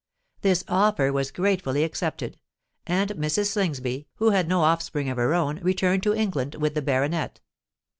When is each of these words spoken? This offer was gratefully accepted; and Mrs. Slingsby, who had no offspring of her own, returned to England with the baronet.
This 0.41 0.63
offer 0.67 1.13
was 1.13 1.29
gratefully 1.29 1.83
accepted; 1.83 2.39
and 2.87 3.11
Mrs. 3.11 3.51
Slingsby, 3.51 4.07
who 4.15 4.31
had 4.31 4.47
no 4.49 4.63
offspring 4.63 5.09
of 5.09 5.17
her 5.17 5.35
own, 5.35 5.59
returned 5.59 6.01
to 6.01 6.15
England 6.15 6.55
with 6.55 6.73
the 6.73 6.81
baronet. 6.81 7.39